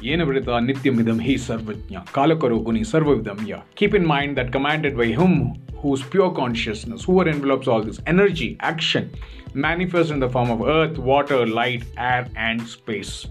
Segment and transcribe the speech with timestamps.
[0.00, 3.62] Yena Vrita Nityamidam Hi Sarvajna Kalakaro Guni Sarvavidam Ya.
[3.74, 8.56] Keep in mind that commanded by whom whose pure consciousness, who envelops all this energy,
[8.60, 9.10] action,
[9.54, 13.26] manifests in the form of earth, water, light, air, and space.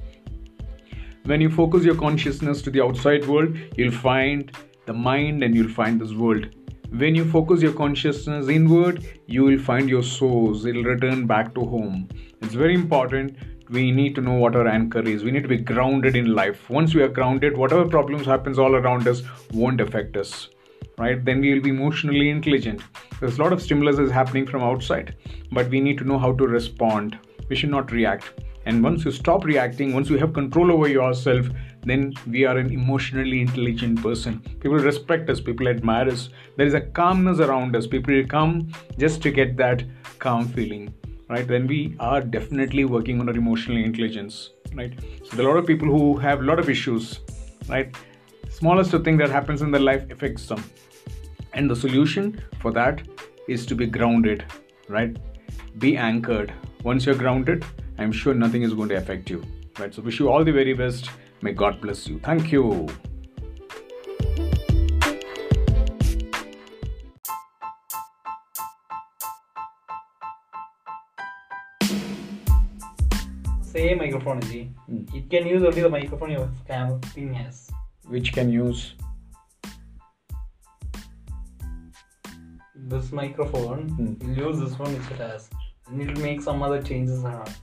[1.23, 4.51] When you focus your consciousness to the outside world, you'll find
[4.85, 6.49] the mind and you'll find this world.
[6.89, 10.65] When you focus your consciousness inward, you will find your source.
[10.65, 12.09] It'll return back to home.
[12.41, 13.37] It's very important.
[13.69, 15.23] We need to know what our anchor is.
[15.23, 16.69] We need to be grounded in life.
[16.69, 20.49] Once we are grounded, whatever problems happens all around us won't affect us.
[20.97, 21.23] Right?
[21.23, 22.81] Then we will be emotionally intelligent.
[23.19, 25.15] There's a lot of stimulus is happening from outside,
[25.51, 27.19] but we need to know how to respond.
[27.49, 28.33] We should not react
[28.67, 31.45] and once you stop reacting once you have control over yourself
[31.89, 32.01] then
[32.33, 36.81] we are an emotionally intelligent person people respect us people admire us there is a
[36.99, 38.55] calmness around us people come
[38.97, 39.85] just to get that
[40.19, 40.93] calm feeling
[41.29, 45.53] right then we are definitely working on our emotional intelligence right so there are a
[45.53, 47.19] lot of people who have a lot of issues
[47.69, 47.95] right
[48.49, 50.63] smallest thing that happens in their life affects them
[51.53, 53.01] and the solution for that
[53.47, 54.45] is to be grounded
[54.87, 55.17] right
[55.79, 56.53] be anchored
[56.83, 57.65] once you're grounded
[57.97, 59.43] I'm sure nothing is going to affect you.
[59.79, 59.93] Right.
[59.93, 61.09] So wish you all the very best.
[61.41, 62.19] May God bless you.
[62.19, 62.87] Thank you.
[73.87, 74.69] Same microphone, G.
[74.91, 75.15] Mm.
[75.15, 77.69] It can use only the microphone your camera thing has.
[78.05, 78.95] Which can use
[82.75, 83.89] this microphone.
[83.91, 84.35] Mm.
[84.35, 85.49] You'll use this one which it has.
[85.87, 87.53] And it'll make some other changes around.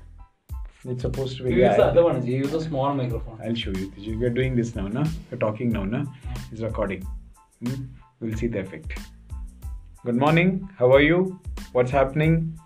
[0.86, 1.50] It's supposed to be.
[1.50, 2.24] You use the other one.
[2.24, 3.38] You use a small microphone.
[3.44, 3.92] I'll show you.
[4.18, 5.04] We are doing this now, na?
[5.30, 6.06] We're talking now, na?
[6.50, 7.06] It's recording.
[7.62, 7.82] Hmm?
[8.20, 8.98] We'll see the effect.
[10.06, 10.70] Good morning.
[10.78, 11.38] How are you?
[11.72, 12.58] What's happening?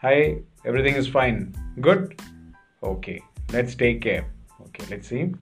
[0.00, 0.42] Hi.
[0.64, 1.52] Everything is fine.
[1.80, 2.20] Good.
[2.84, 3.22] Okay.
[3.50, 4.26] Let's take care.
[4.60, 4.84] Okay.
[4.90, 5.32] Let's see.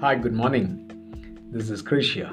[0.00, 0.84] Hi, good morning.
[1.50, 2.32] This is Krishia.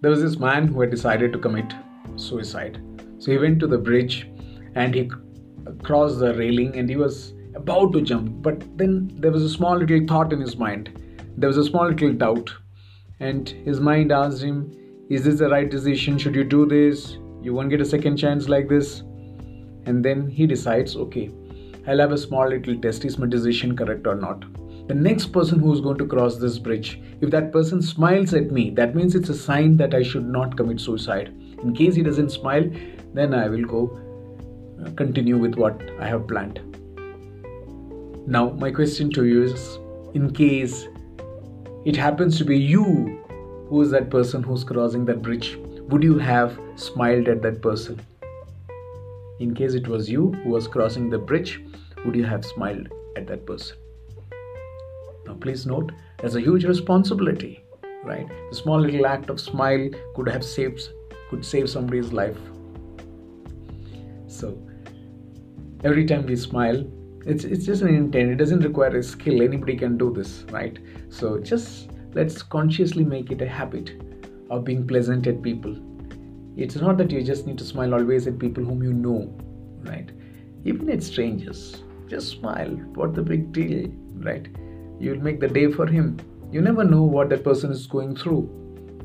[0.00, 1.74] There was this man who had decided to commit
[2.14, 2.80] suicide.
[3.18, 4.28] So he went to the bridge
[4.76, 5.10] and he
[5.82, 8.42] crossed the railing and he was about to jump.
[8.42, 10.98] But then there was a small little thought in his mind.
[11.36, 12.52] There was a small little doubt.
[13.20, 14.72] And his mind asked him,
[15.08, 16.18] Is this the right decision?
[16.18, 17.18] Should you do this?
[17.40, 19.00] You won't get a second chance like this.
[19.84, 21.30] And then he decides, Okay,
[21.86, 23.04] I'll have a small little test.
[23.04, 24.44] Is my decision correct or not?
[24.88, 28.50] the next person who is going to cross this bridge, if that person smiles at
[28.50, 31.28] me, that means it's a sign that I should not commit suicide.
[31.62, 32.68] In case he doesn't smile,
[33.14, 33.98] then I will go
[34.96, 36.60] continue with what I have planned.
[38.26, 39.78] Now, my question to you is
[40.14, 40.86] in case
[41.84, 42.84] it happens to be you
[43.68, 48.00] who is that person who's crossing that bridge, would you have smiled at that person?
[49.40, 51.60] In case it was you who was crossing the bridge,
[52.04, 53.76] would you have smiled at that person?
[55.26, 57.64] Now, please note, there's a huge responsibility,
[58.04, 58.28] right?
[58.50, 60.90] A small little act of smile could have saved,
[61.30, 62.38] could save somebody's life.
[64.28, 64.56] So,
[65.84, 66.84] every time we smile,
[67.26, 68.30] it's it's just an intent.
[68.30, 69.42] It doesn't require a skill.
[69.42, 70.78] Anybody can do this, right?
[71.08, 73.92] So, just let's consciously make it a habit
[74.50, 75.76] of being pleasant at people.
[76.56, 79.34] It's not that you just need to smile always at people whom you know,
[79.84, 80.10] right?
[80.64, 82.70] Even at strangers, just smile.
[82.94, 84.48] What the big deal, right?
[85.02, 86.18] you'll make the day for him.
[86.52, 88.48] You never know what that person is going through.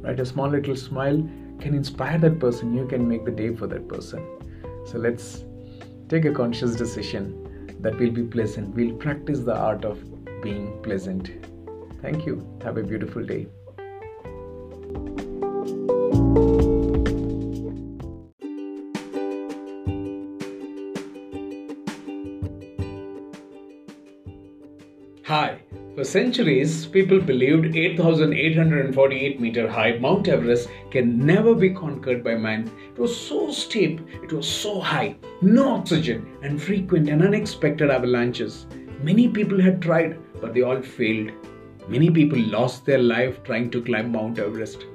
[0.01, 0.19] Right?
[0.19, 1.17] A small little smile
[1.59, 2.73] can inspire that person.
[2.75, 4.23] You can make the day for that person.
[4.85, 5.43] So let's
[6.09, 8.73] take a conscious decision that will be pleasant.
[8.73, 9.99] We'll practice the art of
[10.41, 11.31] being pleasant.
[12.01, 12.47] Thank you.
[12.63, 13.47] Have a beautiful day.
[25.25, 25.59] Hi.
[25.95, 32.71] For centuries, people believed 8,848 meter high Mount Everest can never be conquered by man.
[32.93, 38.67] It was so steep, it was so high, no oxygen, and frequent and unexpected avalanches.
[39.01, 41.31] Many people had tried, but they all failed.
[41.87, 44.85] Many people lost their life trying to climb Mount Everest.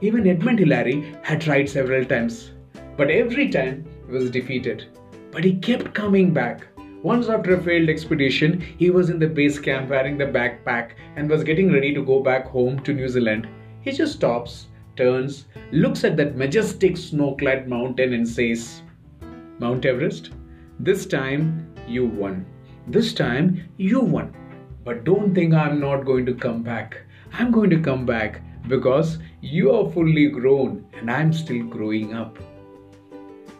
[0.00, 2.52] Even Edmund Hillary had tried several times,
[2.96, 4.86] but every time he was defeated.
[5.30, 6.66] But he kept coming back
[7.06, 11.30] once after a failed expedition, he was in the base camp wearing the backpack and
[11.30, 13.46] was getting ready to go back home to New Zealand.
[13.82, 14.66] He just stops,
[14.96, 18.82] turns, looks at that majestic snow clad mountain and says,
[19.58, 20.30] Mount Everest,
[20.78, 22.44] this time you won.
[22.86, 24.34] This time you won.
[24.84, 26.98] But don't think I'm not going to come back.
[27.32, 32.38] I'm going to come back because you are fully grown and I'm still growing up.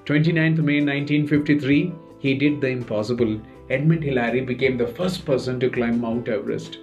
[0.05, 3.41] 29th May 1953, he did the impossible.
[3.71, 6.79] Edmund Hillary became the first person to climb Mount Everest.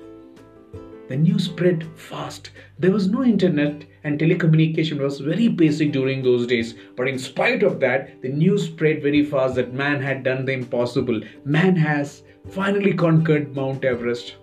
[1.09, 2.51] The news spread fast.
[2.79, 6.75] There was no internet and telecommunication was very basic during those days.
[6.95, 10.53] But in spite of that, the news spread very fast that man had done the
[10.53, 11.19] impossible.
[11.43, 14.35] Man has finally conquered Mount Everest.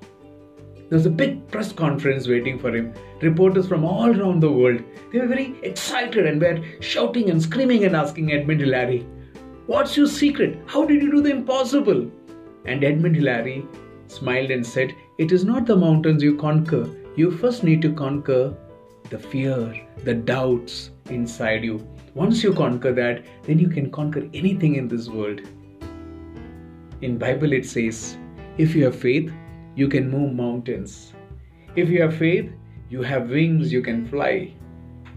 [0.91, 2.93] There was a big press conference waiting for him.
[3.23, 4.83] Reporters from all around the world.
[5.13, 9.07] They were very excited and were shouting and screaming and asking Edmund Hillary,
[9.67, 10.59] What's your secret?
[10.67, 12.11] How did you do the impossible?
[12.67, 13.67] And Edmund Hillary
[14.11, 16.89] smiled and said, It is not the mountains you conquer.
[17.17, 18.57] You first need to conquer
[19.09, 21.87] the fear, the doubts inside you.
[22.15, 25.41] Once you conquer that, then you can conquer anything in this world.
[27.03, 28.17] In Bible it says,
[28.59, 29.33] if you have faith,
[29.75, 31.13] you can move mountains.
[31.77, 32.51] If you have faith,
[32.89, 34.53] you have wings, you can fly.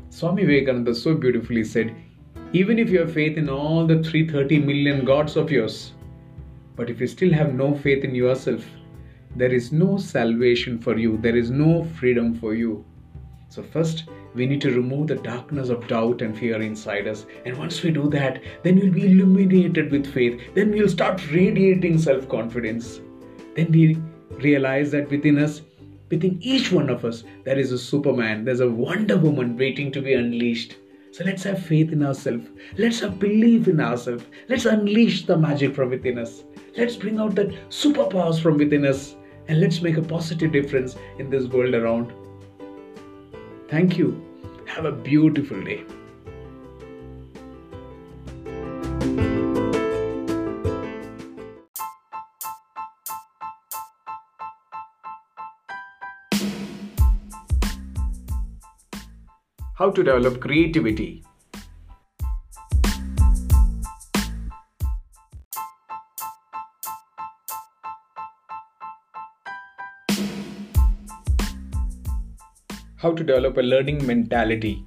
[0.10, 1.96] Swami Vivekananda so beautifully said,
[2.54, 5.94] even if you have faith in all the 330 million gods of yours,
[6.76, 8.64] but if you still have no faith in yourself,
[9.36, 12.86] there is no salvation for you, there is no freedom for you.
[13.50, 17.26] So, first, we need to remove the darkness of doubt and fear inside us.
[17.46, 20.42] And once we do that, then we'll be illuminated with faith.
[20.56, 23.00] Then we'll start radiating self confidence.
[23.56, 23.98] Then we
[24.42, 25.62] realize that within us,
[26.10, 30.02] within each one of us, there is a Superman, there's a Wonder Woman waiting to
[30.02, 30.78] be unleashed.
[31.12, 32.48] So let's have faith in ourselves.
[32.78, 34.26] Let's have belief in ourselves.
[34.50, 36.44] Let's unleash the magic from within us.
[36.76, 39.16] Let's bring out that superpowers from within us
[39.48, 42.14] and let's make a positive difference in this world around.
[43.70, 44.24] Thank you.
[44.66, 45.84] Have a beautiful day.
[59.76, 61.24] How to develop creativity.
[73.04, 74.86] How to develop a learning mentality.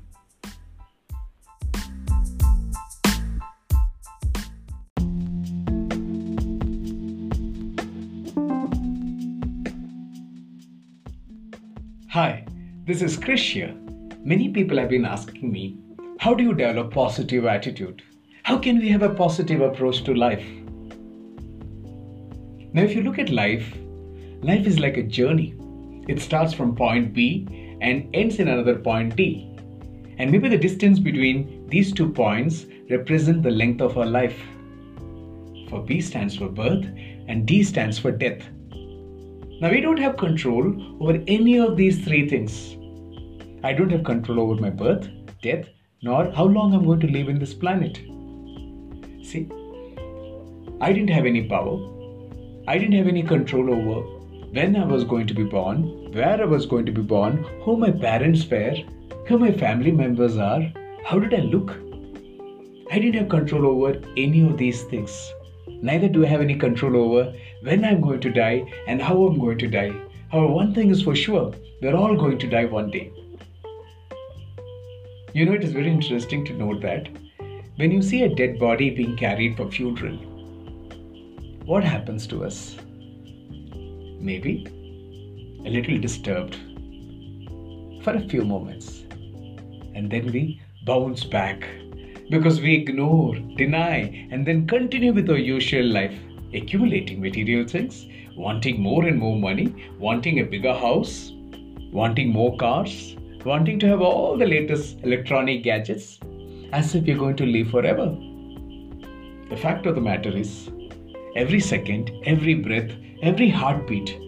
[12.09, 12.47] Hi,
[12.87, 13.75] this is Krish here.
[14.25, 15.77] Many people have been asking me,
[16.19, 18.03] how do you develop positive attitude?
[18.45, 20.47] How can we have a positive approach to life?
[22.73, 23.77] Now, if you look at life,
[24.41, 25.55] life is like a journey.
[26.09, 29.53] It starts from point B and ends in another point D.
[30.19, 34.39] And maybe the distance between these two points represent the length of our life.
[35.69, 36.87] For B stands for birth
[37.29, 38.43] and D stands for death.
[39.61, 40.65] Now we don't have control
[41.01, 42.77] over any of these three things.
[43.65, 45.09] I don't have control over my birth,
[45.43, 45.67] death,
[46.03, 47.97] nor how long I'm going to live in this planet.
[49.25, 49.49] See,
[50.81, 51.79] I didn't have any power.
[52.69, 54.03] I didn't have any control over
[54.53, 57.77] when I was going to be born, where I was going to be born, who
[57.77, 58.75] my parents were,
[59.29, 60.63] who my family members are,
[61.05, 61.73] how did I look.
[62.91, 65.31] I didn't have control over any of these things.
[65.83, 69.39] Neither do I have any control over when I'm going to die and how I'm
[69.39, 69.93] going to die.
[70.33, 73.13] However, one thing is for sure we're all going to die one day.
[75.35, 77.11] You know, it is very interesting to note that
[77.77, 80.17] when you see a dead body being carried for funeral,
[81.67, 82.75] what happens to us?
[84.19, 84.86] Maybe
[85.67, 86.55] a little disturbed
[88.05, 89.03] for a few moments.
[89.97, 91.67] And then we bounce back
[92.31, 96.17] because we ignore, deny, and then continue with our usual life,
[96.55, 98.07] accumulating material things,
[98.37, 101.33] wanting more and more money, wanting a bigger house,
[101.93, 106.21] wanting more cars, wanting to have all the latest electronic gadgets,
[106.73, 108.07] as if you're going to live forever.
[109.51, 110.71] The fact of the matter is,
[111.35, 112.93] every second, every breath,
[113.23, 114.21] every heartbeat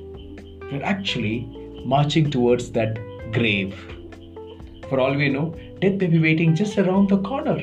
[0.71, 1.47] we're actually
[1.85, 2.99] marching towards that
[3.33, 3.75] grave.
[4.89, 7.59] For all we know, death may be waiting just around the corner.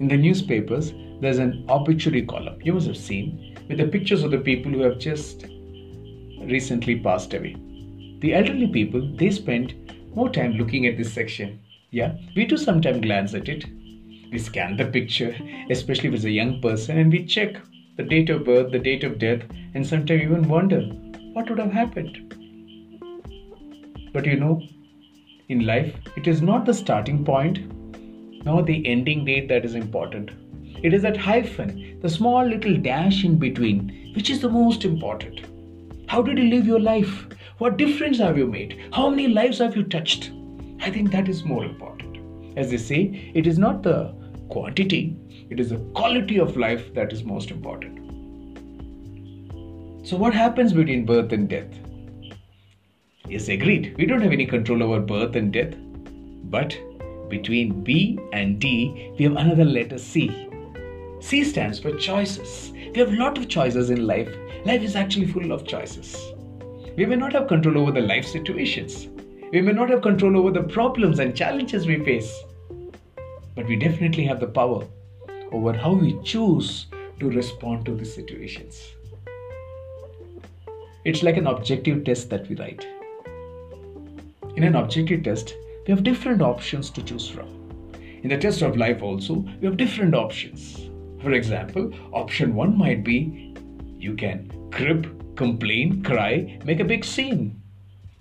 [0.00, 4.30] In the newspapers, there's an obituary column you must have seen with the pictures of
[4.30, 5.46] the people who have just
[6.40, 7.56] recently passed away.
[8.20, 9.74] The elderly people, they spend
[10.14, 11.60] more time looking at this section.
[11.90, 13.64] Yeah, we do sometimes glance at it.
[14.32, 15.36] We scan the picture,
[15.70, 17.56] especially if it's a young person, and we check
[17.96, 19.42] the date of birth, the date of death,
[19.74, 20.80] and sometimes even wonder
[21.32, 22.34] what would have happened.
[24.12, 24.62] But you know,
[25.48, 27.60] in life, it is not the starting point
[28.44, 30.30] nor the ending date that is important.
[30.82, 35.40] It is that hyphen, the small little dash in between, which is the most important.
[36.08, 37.26] How did you live your life?
[37.58, 38.78] What difference have you made?
[38.92, 40.30] How many lives have you touched?
[40.80, 42.58] I think that is more important.
[42.58, 44.14] As they say, it is not the
[44.50, 45.16] quantity,
[45.50, 47.98] it is the quality of life that is most important.
[50.06, 51.72] So, what happens between birth and death?
[53.28, 53.94] Yes, agreed.
[53.96, 55.74] We don't have any control over birth and death.
[56.44, 56.78] But
[57.28, 60.48] between B and D, we have another letter C.
[61.20, 62.72] C stands for choices.
[62.72, 64.28] We have a lot of choices in life.
[64.66, 66.16] Life is actually full of choices.
[66.96, 69.08] We may not have control over the life situations.
[69.52, 72.30] We may not have control over the problems and challenges we face.
[73.56, 74.86] But we definitely have the power
[75.52, 76.86] over how we choose
[77.20, 78.82] to respond to the situations.
[81.04, 82.86] It's like an objective test that we write.
[84.56, 85.54] In an objective test,
[85.86, 87.48] we have different options to choose from.
[88.22, 90.88] In the test of life, also, we have different options.
[91.20, 93.54] For example, option one might be
[93.98, 97.60] you can crib, complain, cry, make a big scene.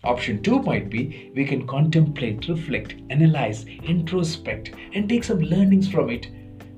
[0.04, 6.10] Option two might be we can contemplate, reflect, analyze, introspect, and take some learnings from
[6.10, 6.28] it,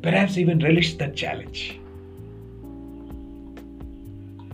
[0.02, 1.80] perhaps even relish that challenge.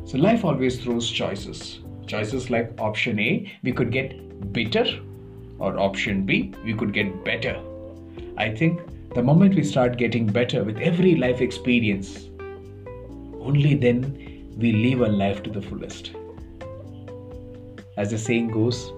[0.06, 1.80] So, life always throws choices.
[2.08, 5.00] Choices like option A, we could get bitter,
[5.60, 7.62] or option B, we could get better.
[8.38, 8.82] I think
[9.14, 12.30] the moment we start getting better with every life experience,
[13.40, 16.12] only then we live our life to the fullest.
[17.98, 18.92] As the saying goes,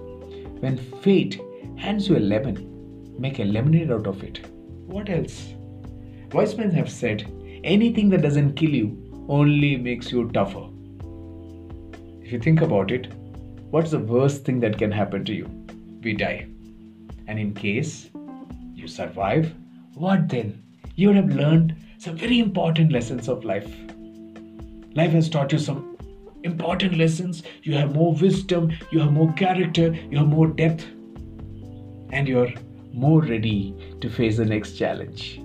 [0.60, 1.40] when fate
[1.76, 4.46] hands you a lemon, make a lemonade out of it.
[4.86, 5.54] What else?
[6.34, 7.30] Wise men have said,
[7.62, 10.66] anything that doesn't kill you only makes you tougher.
[12.24, 13.12] If you think about it,
[13.70, 15.48] what's the worst thing that can happen to you?
[16.02, 16.48] We die.
[17.28, 18.10] And in case
[18.74, 19.54] you survive,
[19.94, 20.60] what then?
[20.96, 23.72] You would have learned some very important lessons of life.
[24.96, 25.96] Life has taught you some
[26.42, 27.44] important lessons.
[27.62, 30.84] You have more wisdom, you have more character, you have more depth,
[32.10, 32.52] and you're
[32.92, 35.40] more ready to face the next challenge.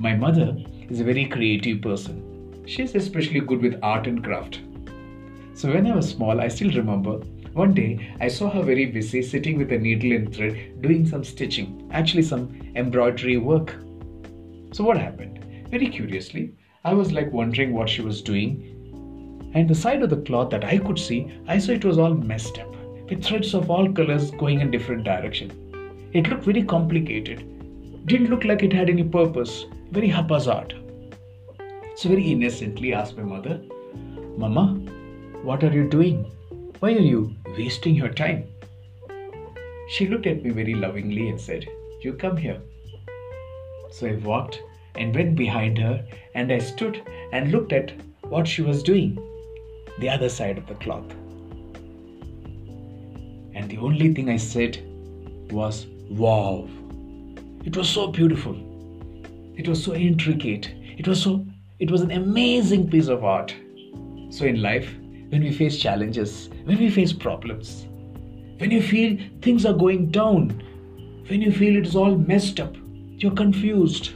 [0.00, 0.56] My mother
[0.88, 4.60] is a very creative person She's especially good with art and craft.
[5.54, 7.18] So when I was small, I still remember
[7.52, 11.24] one day I saw her very busy sitting with a needle and thread doing some
[11.24, 13.74] stitching, actually some embroidery work.
[14.72, 15.68] So what happened?
[15.68, 16.54] Very curiously,
[16.84, 19.50] I was like wondering what she was doing.
[19.52, 22.14] And the side of the cloth that I could see, I saw it was all
[22.14, 22.74] messed up,
[23.10, 25.50] with threads of all colors going in different direction.
[26.14, 28.06] It looked very complicated.
[28.06, 29.66] Didn't look like it had any purpose.
[29.92, 30.74] Very haphazard.
[31.96, 33.60] So, very innocently asked my mother,
[34.36, 34.74] Mama,
[35.42, 36.30] what are you doing?
[36.78, 38.44] Why are you wasting your time?
[39.88, 41.66] She looked at me very lovingly and said,
[42.02, 42.60] You come here.
[43.90, 44.62] So I walked
[44.94, 46.06] and went behind her
[46.36, 47.92] and I stood and looked at
[48.22, 49.18] what she was doing,
[49.98, 51.10] the other side of the cloth.
[53.56, 54.78] And the only thing I said
[55.50, 56.68] was, Wow!
[57.64, 58.69] It was so beautiful.
[59.60, 60.72] It was so intricate.
[60.96, 61.44] It was so
[61.80, 63.54] it was an amazing piece of art.
[64.30, 64.94] So, in life,
[65.28, 67.86] when we face challenges, when we face problems,
[68.56, 70.62] when you feel things are going down,
[71.28, 72.74] when you feel it is all messed up,
[73.18, 74.12] you're confused,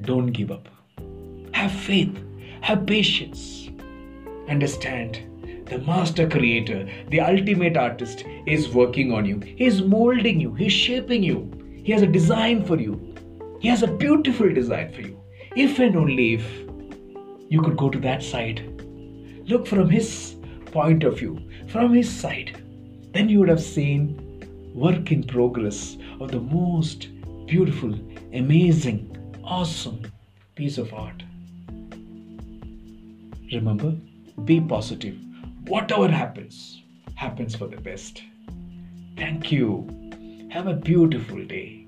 [0.00, 0.66] don't give up.
[1.52, 2.24] Have faith,
[2.62, 3.68] have patience.
[4.48, 5.20] Understand
[5.66, 9.40] the master creator, the ultimate artist, is working on you.
[9.40, 11.50] He's molding you, he's shaping you.
[11.84, 13.11] He has a design for you.
[13.62, 15.22] He has a beautiful design for you
[15.54, 16.44] if and only if
[17.48, 18.60] you could go to that side,
[19.46, 20.34] look from his
[20.72, 21.38] point of view,
[21.68, 22.60] from his side,
[23.12, 27.06] then you would have seen work in progress of the most
[27.46, 27.94] beautiful,
[28.32, 30.10] amazing, awesome
[30.56, 31.22] piece of art.
[33.52, 33.92] Remember,
[34.44, 35.16] be positive.
[35.68, 36.82] Whatever happens,
[37.14, 38.24] happens for the best.
[39.16, 39.86] Thank you.
[40.50, 41.81] Have a beautiful day.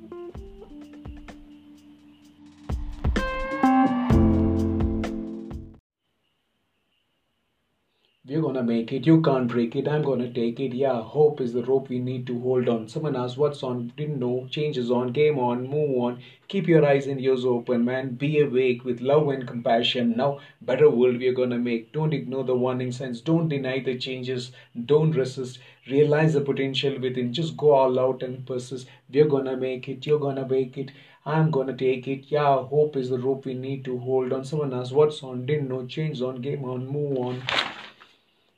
[8.34, 9.06] We're gonna make it.
[9.06, 9.86] You can't break it.
[9.86, 10.74] I'm gonna take it.
[10.74, 12.88] Yeah, hope is the rope we need to hold on.
[12.88, 13.92] Someone asked what's on.
[13.96, 14.48] Didn't know.
[14.50, 15.12] Changes on.
[15.12, 15.68] Game on.
[15.68, 16.18] Move on.
[16.48, 18.16] Keep your eyes and ears open, man.
[18.16, 20.16] Be awake with love and compassion.
[20.16, 21.92] Now, better world we're gonna make.
[21.92, 23.20] Don't ignore the warning signs.
[23.20, 24.50] Don't deny the changes.
[24.84, 25.60] Don't resist.
[25.88, 27.32] Realize the potential within.
[27.32, 28.88] Just go all out and persist.
[29.12, 30.06] We're gonna make it.
[30.06, 30.90] You're gonna make it.
[31.24, 32.24] I'm gonna take it.
[32.32, 34.44] Yeah, hope is the rope we need to hold on.
[34.44, 35.46] Someone asked what's on.
[35.46, 35.86] Didn't know.
[35.86, 36.40] Change on.
[36.40, 36.88] Game on.
[36.88, 37.73] Move on.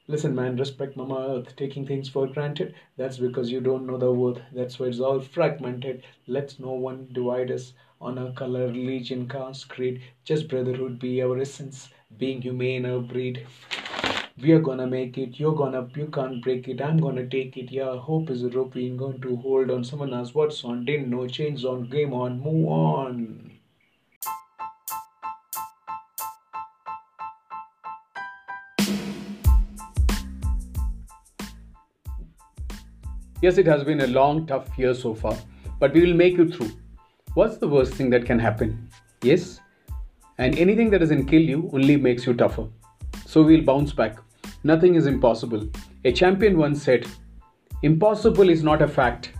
[0.08, 1.54] Listen, man, respect Mama Earth.
[1.54, 4.40] Taking things for granted, that's because you don't know the worth.
[4.52, 6.02] That's why it's all fragmented.
[6.26, 10.00] Let no one divide us on our color, religion, caste, creed.
[10.24, 11.88] Just brotherhood be our essence.
[12.18, 13.46] Being humane, our breed.
[14.40, 15.38] We are gonna make it.
[15.40, 16.80] You're gonna, you can't break it.
[16.80, 17.70] I'm gonna take it.
[17.72, 18.74] Yeah, hope is a rope.
[18.74, 19.84] we ain't going to hold on.
[19.84, 20.84] Someone asks what's on.
[20.84, 21.26] Didn't know.
[21.26, 21.88] Change on.
[21.90, 22.40] Game on.
[22.40, 23.55] Move on.
[33.42, 35.36] Yes, it has been a long, tough year so far,
[35.78, 36.70] but we will make it through.
[37.34, 38.88] What's the worst thing that can happen?
[39.22, 39.60] Yes,
[40.38, 42.66] and anything that doesn't kill you only makes you tougher.
[43.26, 44.16] So we'll bounce back.
[44.64, 45.68] Nothing is impossible.
[46.04, 47.06] A champion once said,
[47.82, 49.32] Impossible is not a fact,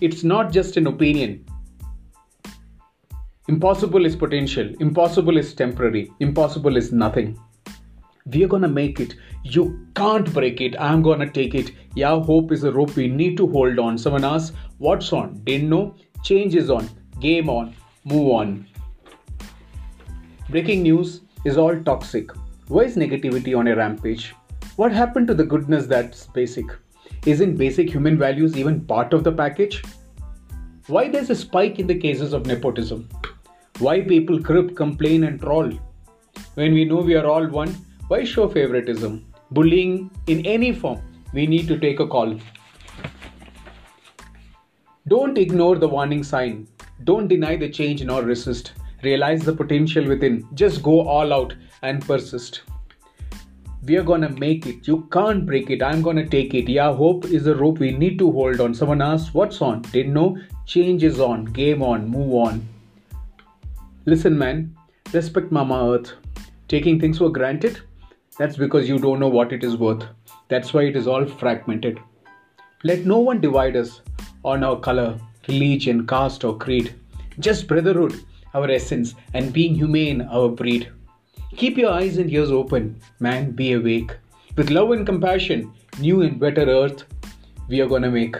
[0.00, 1.46] it's not just an opinion.
[3.46, 7.38] Impossible is potential, impossible is temporary, impossible is nothing.
[8.32, 9.16] We are gonna make it.
[9.42, 10.74] You can't break it.
[10.80, 11.72] I'm gonna take it.
[11.94, 13.98] Yeah, hope is a rope we need to hold on.
[13.98, 15.42] Someone asks, What's on?
[15.44, 15.94] Didn't know?
[16.22, 16.88] Change is on.
[17.20, 17.74] Game on.
[18.04, 18.66] Move on.
[20.48, 22.30] Breaking news is all toxic.
[22.68, 24.34] Why is negativity on a rampage?
[24.76, 26.64] What happened to the goodness that's basic?
[27.26, 29.82] Isn't basic human values even part of the package?
[30.86, 33.06] Why there's a spike in the cases of nepotism?
[33.80, 35.70] Why people crib, complain, and troll?
[36.54, 37.76] When we know we are all one,
[38.08, 39.24] why show favoritism?
[39.50, 41.00] Bullying in any form,
[41.32, 42.38] we need to take a call.
[45.08, 46.66] Don't ignore the warning sign.
[47.04, 48.72] Don't deny the change nor resist.
[49.02, 50.46] Realize the potential within.
[50.54, 52.62] Just go all out and persist.
[53.84, 54.86] We are gonna make it.
[54.86, 55.82] You can't break it.
[55.82, 56.68] I'm gonna take it.
[56.68, 58.74] Yeah, hope is a rope we need to hold on.
[58.74, 59.82] Someone asked, What's on?
[59.92, 60.38] Didn't know?
[60.66, 61.44] Change is on.
[61.46, 62.08] Game on.
[62.08, 62.66] Move on.
[64.06, 64.74] Listen, man.
[65.12, 66.12] Respect Mama Earth.
[66.68, 67.80] Taking things for granted
[68.36, 70.04] that's because you don't know what it is worth.
[70.48, 72.00] That's why it is all fragmented.
[72.82, 74.00] Let no one divide us
[74.44, 76.94] on our color, religion, caste, or creed.
[77.38, 78.20] Just brotherhood,
[78.52, 80.90] our essence, and being humane, our breed.
[81.56, 84.10] Keep your eyes and ears open, man, be awake.
[84.56, 87.04] With love and compassion, new and better earth,
[87.68, 88.36] we are gonna make.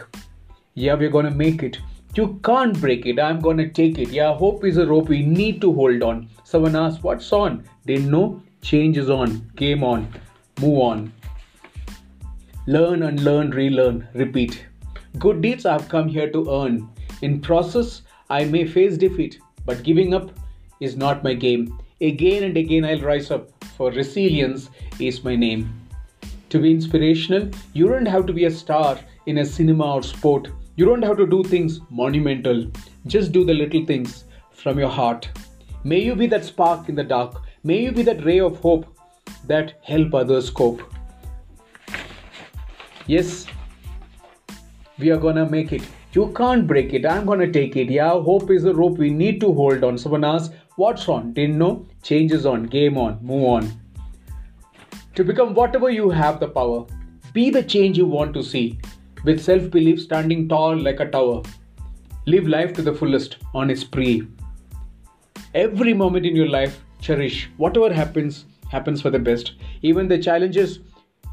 [0.74, 1.78] Yeah, we're gonna make it.
[2.16, 3.18] You can't break it.
[3.18, 4.10] I'm gonna take it.
[4.10, 6.28] Yeah, hope is a rope we need to hold on.
[6.44, 7.64] Someone asked, What's on?
[7.86, 8.42] Didn't know?
[8.64, 10.10] Change is on, game on,
[10.58, 11.12] move on.
[12.66, 14.64] Learn, unlearn, relearn, repeat.
[15.18, 16.88] Good deeds I've come here to earn.
[17.20, 18.00] In process,
[18.30, 20.30] I may face defeat, but giving up
[20.80, 21.78] is not my game.
[22.00, 25.68] Again and again I'll rise up, for resilience is my name.
[26.48, 30.48] To be inspirational, you don't have to be a star in a cinema or sport.
[30.76, 32.66] You don't have to do things monumental.
[33.06, 35.28] Just do the little things from your heart.
[35.84, 38.84] May you be that spark in the dark May you be that ray of hope
[39.46, 40.82] that help others cope.
[43.06, 43.46] Yes,
[44.98, 45.88] we are gonna make it.
[46.12, 47.06] You can't break it.
[47.06, 47.88] I'm gonna take it.
[47.88, 49.96] Yeah, hope is the rope we need to hold on.
[49.96, 51.32] Someone asks, What's on?
[51.32, 51.86] Didn't know?
[52.02, 52.64] Change is on.
[52.64, 53.18] Game on.
[53.22, 53.72] Move on.
[55.14, 56.84] To become whatever you have the power,
[57.32, 58.78] be the change you want to see.
[59.24, 61.40] With self belief standing tall like a tower.
[62.26, 64.28] Live life to the fullest on its spree.
[65.54, 67.50] Every moment in your life cherish.
[67.58, 69.52] Whatever happens happens for the best.
[69.82, 70.78] Even the challenges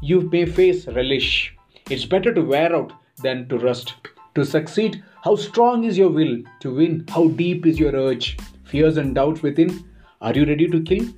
[0.02, 1.54] you may face relish.
[1.90, 3.94] It's better to wear out than to rust.
[4.34, 6.36] To succeed how strong is your will?
[6.60, 8.36] To win how deep is your urge?
[8.64, 9.84] Fears and doubts within
[10.20, 11.08] are you ready to kill?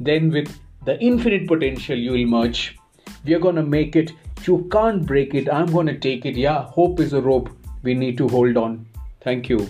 [0.00, 2.76] Then with the infinite potential you will merge.
[3.24, 4.12] We are gonna make it.
[4.46, 5.52] You can't break it.
[5.52, 6.36] I'm gonna take it.
[6.36, 7.50] Yeah hope is a rope.
[7.82, 8.86] We need to hold on.
[9.20, 9.66] Thank you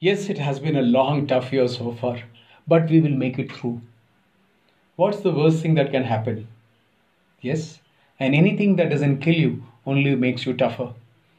[0.00, 2.24] Yes, it has been a long, tough year so far,
[2.66, 3.80] but we will make it through.
[4.96, 6.46] What's the worst thing that can happen?
[7.40, 7.80] Yes,
[8.20, 10.94] and anything that doesn't kill you only makes you tougher.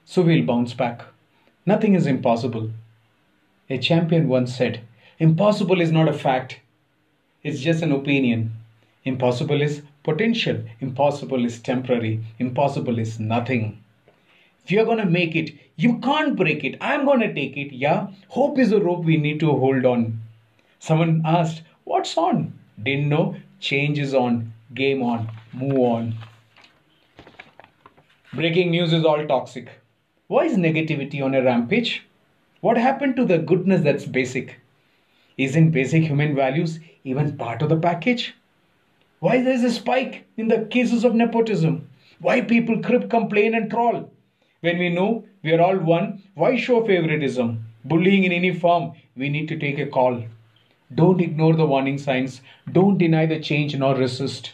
[0.06, 1.04] So we'll bounce back.
[1.66, 2.72] Nothing is impossible.
[3.70, 4.82] A champion once said,
[5.20, 6.60] Impossible is not a fact,
[7.44, 8.54] it's just an opinion.
[9.06, 13.84] Impossible is potential, impossible is temporary, impossible is nothing.
[14.70, 16.78] You're gonna make it, you can't break it.
[16.80, 17.74] I'm gonna take it.
[17.74, 18.08] Yeah.
[18.28, 20.22] Hope is a rope we need to hold on.
[20.80, 22.54] Someone asked, What's on?
[22.84, 23.36] Didn't know.
[23.60, 24.54] Change is on.
[24.76, 25.32] Game on.
[25.54, 26.16] Move on.
[28.34, 29.70] Breaking news is all toxic.
[30.28, 32.06] Why is negativity on a rampage?
[32.62, 34.60] What happened to the goodness that's basic?
[35.38, 38.36] Isn't basic human values even part of the package?
[39.20, 41.90] Why there's a spike in the cases of nepotism?
[42.20, 44.12] Why people crib, complain, and troll?
[44.62, 47.66] When we know we are all one, why show favoritism?
[47.86, 50.24] Bullying in any form, we need to take a call.
[50.94, 52.42] Don't ignore the warning signs.
[52.72, 54.54] Don't deny the change nor resist.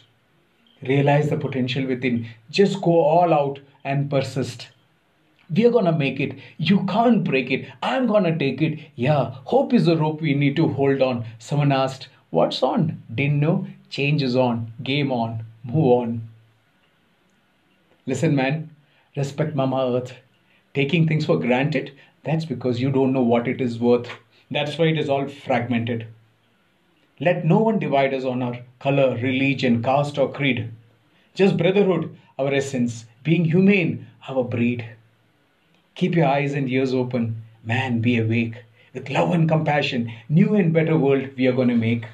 [0.82, 2.26] Realize the potential within.
[2.50, 4.68] Just go all out and persist.
[5.52, 6.38] We are gonna make it.
[6.58, 7.66] You can't break it.
[7.82, 8.78] I'm gonna take it.
[8.94, 11.24] Yeah, hope is the rope we need to hold on.
[11.38, 13.02] Someone asked, What's on?
[13.12, 13.66] Didn't know.
[13.88, 14.72] Change is on.
[14.82, 15.44] Game on.
[15.64, 16.28] Move on.
[18.04, 18.70] Listen, man,
[19.16, 20.14] respect Mama Earth.
[20.74, 21.92] Taking things for granted,
[22.24, 24.08] that's because you don't know what it is worth.
[24.50, 26.06] That's why it is all fragmented.
[27.18, 30.70] Let no one divide us on our color, religion, caste, or creed.
[31.34, 34.84] Just brotherhood, our essence, being humane, our breed.
[35.94, 37.42] Keep your eyes and ears open.
[37.64, 38.56] Man, be awake.
[38.92, 42.04] With love and compassion, new and better world we are going to make.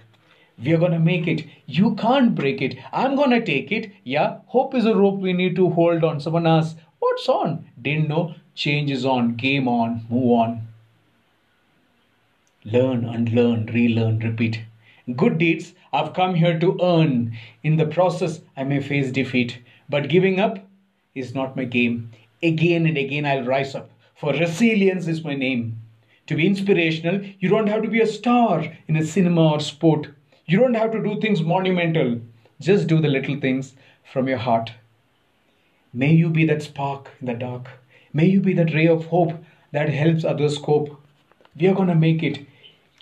[0.63, 1.47] We are going to make it.
[1.67, 2.77] You can't break it.
[2.93, 3.91] I'm going to take it.
[4.05, 6.21] Yeah, hope is a rope we need to hold on.
[6.21, 7.67] Someone asks, What's on?
[7.83, 8.37] Didn't know.
[8.55, 9.35] Change is on.
[9.35, 10.07] Game on.
[10.09, 10.69] Move on.
[12.65, 14.61] Learn, unlearn, relearn, repeat.
[15.17, 17.37] Good deeds I've come here to earn.
[17.65, 19.59] In the process, I may face defeat.
[19.89, 20.65] But giving up
[21.13, 22.13] is not my game.
[22.41, 23.91] Again and again, I'll rise up.
[24.15, 25.81] For resilience is my name.
[26.29, 30.07] To be inspirational, you don't have to be a star in a cinema or sport.
[30.47, 32.21] You don't have to do things monumental.
[32.61, 34.71] Just do the little things from your heart.
[35.95, 37.69] May you be that spark in the dark.
[38.13, 39.33] May you be that ray of hope
[39.73, 40.99] that helps others cope.
[41.55, 42.47] We are going to make it.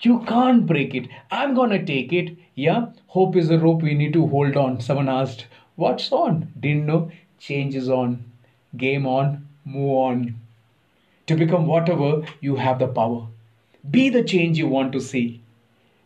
[0.02, 1.08] You can't break it.
[1.30, 2.36] I'm going to take it.
[2.54, 4.80] Yeah, hope is a rope we need to hold on.
[4.80, 6.52] Someone asked, What's on?
[6.58, 7.10] Didn't know.
[7.38, 8.24] Change is on.
[8.76, 9.46] Game on.
[9.64, 10.40] Move on.
[11.26, 13.28] To become whatever, you have the power.
[13.88, 15.40] Be the change you want to see.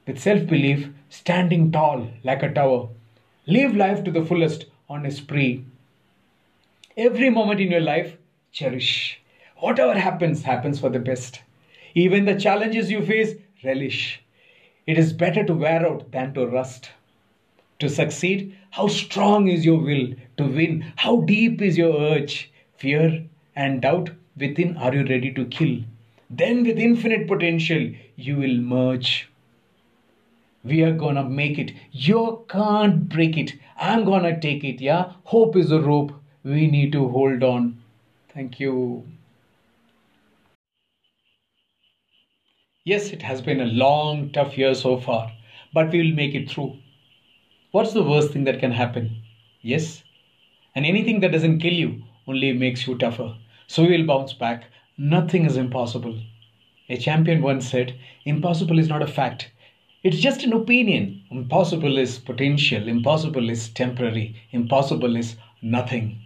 [0.07, 2.89] With self belief, standing tall like a tower.
[3.47, 5.65] Live life to the fullest on a spree.
[6.97, 8.17] Every moment in your life,
[8.53, 9.21] cherish.
[9.59, 11.43] Whatever happens, happens for the best.
[11.97, 14.23] Even the challenges you face, relish.
[14.87, 16.91] It is better to wear out than to rust.
[17.81, 20.15] To succeed, how strong is your will?
[20.37, 22.53] To win, how deep is your urge?
[22.77, 23.25] Fear
[23.57, 25.79] and doubt within, are you ready to kill?
[26.31, 29.29] Then, with infinite potential, you will merge.
[30.63, 31.73] We are gonna make it.
[31.91, 33.55] You can't break it.
[33.77, 35.15] I'm gonna take it, yeah?
[35.25, 36.13] Hope is a rope
[36.45, 37.83] we need to hold on.
[38.33, 39.05] Thank you.
[42.85, 45.33] Yes, it has been a long, tough year so far,
[45.75, 46.79] but we will make it through.
[47.73, 49.23] What's the worst thing that can happen?
[49.63, 50.03] Yes?
[50.75, 53.37] And anything that doesn't kill you only makes you tougher.
[53.69, 54.65] So we will bounce back.
[54.99, 56.19] Nothing is impossible.
[56.89, 59.53] A champion once said, Impossible is not a fact.
[60.03, 61.23] It's just an opinion.
[61.31, 62.89] Impossible is potential.
[62.89, 64.37] Impossible is temporary.
[64.53, 66.24] Impossible is nothing.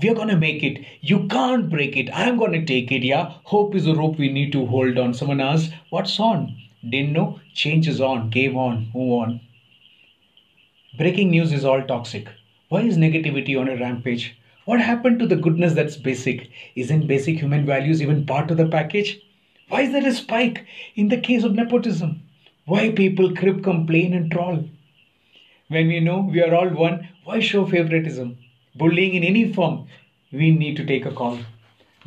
[0.00, 0.84] We're gonna make it.
[1.00, 2.08] You can't break it.
[2.12, 3.34] I'm gonna take it, yeah?
[3.44, 5.14] Hope is a rope we need to hold on.
[5.14, 6.56] Someone asked, What's on?
[6.88, 7.40] Didn't know?
[7.54, 8.30] Change is on.
[8.30, 8.90] Game on.
[8.94, 9.40] Move on.
[10.96, 12.28] Breaking news is all toxic.
[12.68, 14.36] Why is negativity on a rampage?
[14.64, 16.50] What happened to the goodness that's basic?
[16.74, 19.20] Isn't basic human values even part of the package?
[19.68, 22.22] Why is there a spike in the case of nepotism?
[22.64, 24.68] Why people crib, complain, and troll?
[25.68, 28.38] When we know we are all one, why show favoritism?
[28.74, 29.86] Bullying in any form,
[30.32, 31.38] we need to take a call.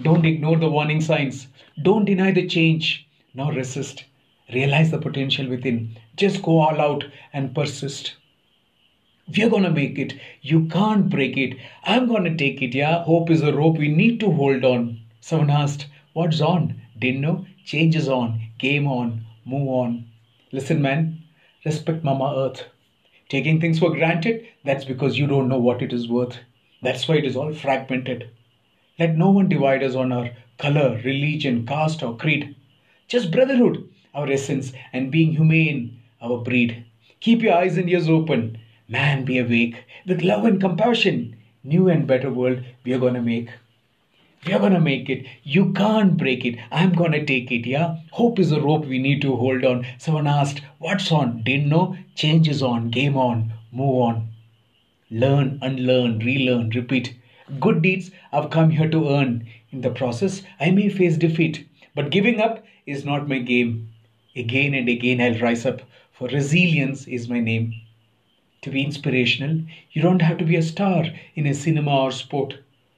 [0.01, 1.47] Don't ignore the warning signs.
[1.81, 4.05] Don't deny the change, nor resist.
[4.53, 5.97] Realize the potential within.
[6.15, 8.15] Just go all out and persist.
[9.27, 10.13] We're gonna make it.
[10.41, 11.57] You can't break it.
[11.83, 13.03] I'm gonna take it, yeah?
[13.03, 14.99] Hope is a rope we need to hold on.
[15.19, 16.81] Someone asked, What's on?
[16.97, 17.45] Didn't know?
[17.65, 18.41] Change is on.
[18.57, 19.25] Game on.
[19.45, 20.05] Move on.
[20.51, 21.23] Listen, man,
[21.65, 22.65] respect Mama Earth.
[23.29, 26.39] Taking things for granted, that's because you don't know what it is worth.
[26.81, 28.29] That's why it is all fragmented.
[28.99, 32.55] Let no one divide us on our color, religion, caste, or creed.
[33.07, 36.83] Just brotherhood, our essence, and being humane, our breed.
[37.19, 38.57] Keep your eyes and ears open.
[38.87, 39.83] Man, be awake.
[40.05, 43.49] With love and compassion, new and better world we are gonna make.
[44.45, 45.25] We are gonna make it.
[45.43, 46.57] You can't break it.
[46.71, 47.97] I'm gonna take it, yeah?
[48.11, 49.85] Hope is a rope we need to hold on.
[49.97, 51.43] Someone asked, What's on?
[51.43, 51.97] Didn't know?
[52.15, 52.89] Change is on.
[52.89, 53.53] Game on.
[53.71, 54.29] Move on.
[55.09, 57.15] Learn, unlearn, relearn, repeat.
[57.61, 59.47] Good deeds I've come here to earn.
[59.71, 61.65] In the process, I may face defeat,
[61.95, 63.93] but giving up is not my game.
[64.35, 67.73] Again and again I'll rise up, for resilience is my name.
[68.63, 72.57] To be inspirational, you don't have to be a star in a cinema or sport.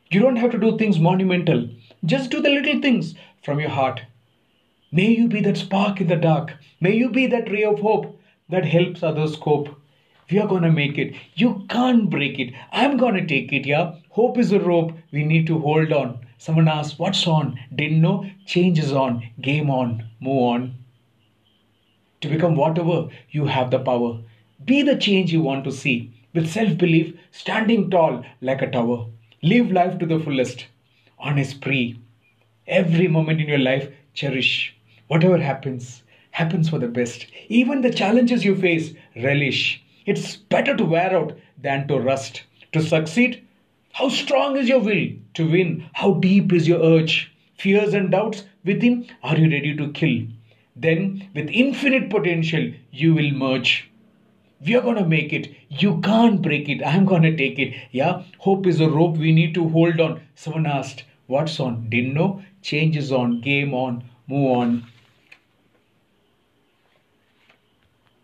[0.10, 1.70] You don't have to do things monumental.
[2.04, 4.02] Just do the little things from your heart.
[4.92, 6.56] May you be that spark in the dark.
[6.82, 8.20] May you be that ray of hope
[8.50, 9.79] that helps others cope.
[10.32, 11.14] We are going to make it.
[11.36, 12.54] You can't break it.
[12.72, 13.96] I'm going to take it, yeah?
[14.12, 16.20] Hope is a rope we need to hold on.
[16.38, 17.60] Someone asked, What's on?
[17.76, 18.26] Didn't know?
[18.46, 19.24] Change is on.
[19.42, 20.08] Game on.
[20.22, 20.76] Move on.
[22.22, 24.22] to become whatever you have the power.
[24.64, 29.08] Be the change you want to see with self belief, standing tall like a tower.
[29.42, 30.68] Live life to the fullest
[31.18, 32.00] on a spree.
[32.68, 34.76] Every moment in your life, cherish.
[35.08, 37.26] Whatever happens, happens for the best.
[37.50, 39.84] Even the challenges you face, relish.
[40.06, 42.44] It's better to wear out than to rust.
[42.72, 43.44] To succeed,
[43.94, 45.10] how strong is your will?
[45.36, 47.32] To win, how deep is your urge?
[47.58, 50.28] Fears and doubts within, are you ready to kill?
[50.76, 53.90] Then, with infinite potential, you will merge.
[54.66, 55.54] We are gonna make it.
[55.70, 56.82] You can't break it.
[56.86, 57.76] I'm gonna take it.
[57.92, 60.22] Yeah, hope is a rope we need to hold on.
[60.36, 61.90] Someone asked, What's on?
[61.90, 62.42] Didn't know?
[62.62, 63.42] Change is on.
[63.42, 64.04] Game on.
[64.28, 64.86] Move on.